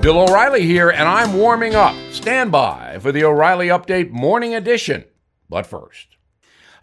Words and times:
Bill 0.00 0.20
O'Reilly 0.20 0.62
here, 0.62 0.90
and 0.90 1.08
I'm 1.08 1.34
warming 1.34 1.74
up. 1.74 1.94
Stand 2.12 2.52
by 2.52 2.98
for 3.00 3.10
the 3.10 3.24
O'Reilly 3.24 3.66
Update 3.66 4.10
Morning 4.10 4.54
Edition. 4.54 5.04
But 5.50 5.66
first, 5.66 6.16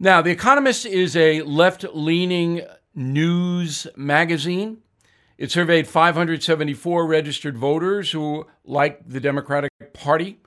Now, 0.00 0.20
The 0.20 0.32
Economist 0.32 0.84
is 0.86 1.16
a 1.16 1.42
left 1.42 1.84
leaning 1.94 2.62
news 2.96 3.86
magazine. 3.94 4.78
It 5.38 5.50
surveyed 5.50 5.86
574 5.86 7.06
registered 7.06 7.58
voters 7.58 8.10
who 8.10 8.46
like 8.64 9.06
the 9.06 9.20
Democratic 9.20 9.70
Party. 9.92 10.40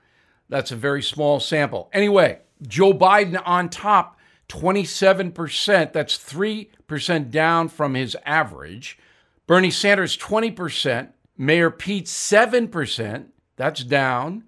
That's 0.48 0.72
a 0.72 0.76
very 0.76 1.02
small 1.02 1.38
sample. 1.38 1.88
Anyway, 1.92 2.40
Joe 2.66 2.92
Biden 2.92 3.40
on 3.46 3.68
top, 3.68 4.18
27%. 4.48 5.92
That's 5.92 6.18
3% 6.18 7.30
down 7.30 7.68
from 7.68 7.94
his 7.94 8.16
average. 8.26 8.98
Bernie 9.46 9.70
Sanders, 9.70 10.16
20%. 10.16 11.10
Mayor 11.38 11.70
Pete, 11.70 12.06
7%. 12.06 13.26
That's 13.56 13.84
down. 13.84 14.44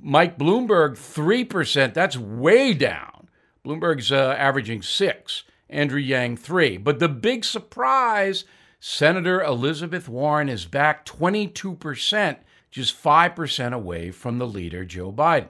Mike 0.00 0.38
Bloomberg, 0.38 0.92
3%. 0.92 1.94
That's 1.94 2.16
way 2.16 2.72
down. 2.72 3.28
Bloomberg's 3.64 4.12
uh, 4.12 4.36
averaging 4.38 4.82
6. 4.82 5.44
Andrew 5.70 6.00
Yang, 6.00 6.38
3. 6.38 6.76
But 6.76 6.98
the 6.98 7.08
big 7.08 7.44
surprise 7.44 8.44
Senator 8.80 9.42
Elizabeth 9.42 10.08
Warren 10.08 10.48
is 10.48 10.64
back 10.64 11.04
22%, 11.04 12.36
just 12.70 13.02
5% 13.02 13.72
away 13.72 14.10
from 14.10 14.38
the 14.38 14.46
leader, 14.46 14.84
Joe 14.84 15.12
Biden. 15.12 15.48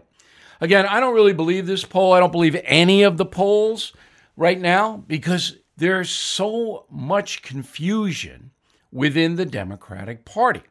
Again, 0.61 0.85
I 0.85 1.01
don't 1.01 1.15
really 1.15 1.33
believe 1.33 1.67
this 1.67 1.85
poll. 1.85 2.13
I 2.13 2.21
don't 2.21 2.33
believe 2.33 2.61
any 2.65 3.03
of 3.03 3.17
the 3.17 3.25
polls 3.25 3.93
right 4.37 4.61
now 4.61 5.05
because 5.07 5.57
there's 5.77 6.11
so 6.11 6.87
much 6.91 7.43
confusion 7.43 8.51
within 8.93 9.37
the 9.37 9.47
Democratic 9.47 10.25
Party. 10.25 10.63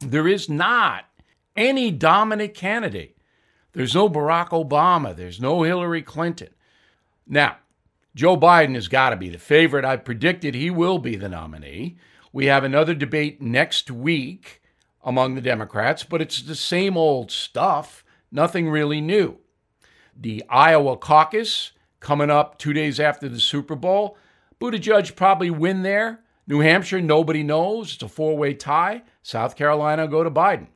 There 0.00 0.28
is 0.28 0.48
not 0.48 1.04
any 1.56 1.90
dominant 1.90 2.54
candidate. 2.54 3.16
There's 3.72 3.94
no 3.94 4.08
Barack 4.08 4.48
Obama. 4.48 5.14
There's 5.14 5.40
no 5.40 5.62
Hillary 5.62 6.02
Clinton. 6.02 6.48
Now, 7.26 7.58
Joe 8.14 8.36
Biden 8.36 8.74
has 8.74 8.88
got 8.88 9.10
to 9.10 9.16
be 9.16 9.28
the 9.28 9.38
favorite. 9.38 9.84
I 9.84 9.96
predicted 9.96 10.54
he 10.54 10.70
will 10.70 10.98
be 10.98 11.16
the 11.16 11.28
nominee. 11.28 11.96
We 12.32 12.46
have 12.46 12.64
another 12.64 12.94
debate 12.94 13.40
next 13.40 13.90
week 13.90 14.62
among 15.02 15.34
the 15.34 15.40
Democrats, 15.40 16.04
but 16.04 16.20
it's 16.20 16.42
the 16.42 16.54
same 16.54 16.96
old 16.96 17.30
stuff, 17.30 18.04
nothing 18.30 18.68
really 18.68 19.00
new. 19.00 19.38
The 20.16 20.44
Iowa 20.48 20.96
caucus 20.96 21.72
coming 22.00 22.30
up 22.30 22.58
two 22.58 22.72
days 22.72 23.00
after 23.00 23.28
the 23.28 23.40
Super 23.40 23.76
Bowl. 23.76 24.16
Buttigieg 24.60 25.16
probably 25.16 25.50
win 25.50 25.82
there. 25.82 26.20
New 26.46 26.60
Hampshire, 26.60 27.00
nobody 27.00 27.42
knows. 27.42 27.94
It's 27.94 28.02
a 28.02 28.08
four 28.08 28.36
way 28.36 28.54
tie. 28.54 29.02
South 29.22 29.56
Carolina 29.56 30.08
go 30.08 30.24
to 30.24 30.30
Biden. 30.30 30.66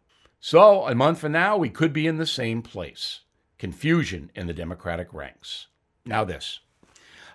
So, 0.41 0.87
a 0.87 0.95
month 0.95 1.21
from 1.21 1.33
now, 1.33 1.57
we 1.57 1.71
could 1.71 1.93
be 1.93 2.07
in 2.07 2.19
the 2.19 2.27
same 2.27 2.63
place. 2.63 3.21
Confusion 3.59 4.31
in 4.35 4.47
the 4.47 4.53
Democratic 4.53 5.13
ranks. 5.13 5.69
Now, 6.05 6.25
this. 6.25 6.61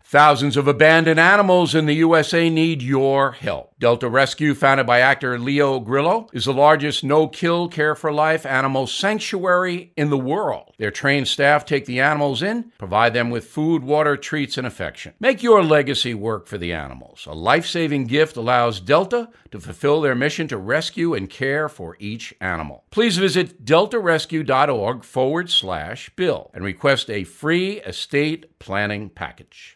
Thousands 0.09 0.57
of 0.57 0.67
abandoned 0.67 1.19
animals 1.19 1.75
in 1.75 1.85
the 1.85 1.93
USA 1.93 2.49
need 2.49 2.81
your 2.81 3.33
help. 3.33 3.75
Delta 3.79 4.09
Rescue, 4.09 4.55
founded 4.55 4.87
by 4.87 5.01
actor 5.01 5.37
Leo 5.37 5.79
Grillo, 5.79 6.27
is 6.33 6.45
the 6.45 6.51
largest 6.51 7.03
no 7.03 7.27
kill, 7.27 7.67
care 7.67 7.93
for 7.93 8.11
life 8.11 8.43
animal 8.43 8.87
sanctuary 8.87 9.93
in 9.95 10.09
the 10.09 10.17
world. 10.17 10.73
Their 10.79 10.89
trained 10.89 11.27
staff 11.27 11.63
take 11.63 11.85
the 11.85 11.99
animals 11.99 12.41
in, 12.41 12.71
provide 12.79 13.13
them 13.13 13.29
with 13.29 13.45
food, 13.45 13.83
water, 13.83 14.17
treats, 14.17 14.57
and 14.57 14.65
affection. 14.65 15.13
Make 15.19 15.43
your 15.43 15.63
legacy 15.63 16.15
work 16.15 16.47
for 16.47 16.57
the 16.57 16.73
animals. 16.73 17.27
A 17.29 17.33
life 17.33 17.67
saving 17.67 18.07
gift 18.07 18.35
allows 18.35 18.79
Delta 18.79 19.29
to 19.51 19.59
fulfill 19.59 20.01
their 20.01 20.15
mission 20.15 20.47
to 20.47 20.57
rescue 20.57 21.13
and 21.13 21.29
care 21.29 21.69
for 21.69 21.95
each 21.99 22.33
animal. 22.41 22.83
Please 22.89 23.17
visit 23.17 23.63
deltarescue.org 23.63 25.03
forward 25.03 25.51
slash 25.51 26.09
bill 26.15 26.49
and 26.51 26.63
request 26.63 27.11
a 27.11 27.25
free 27.25 27.79
estate 27.81 28.57
planning 28.57 29.09
package. 29.09 29.75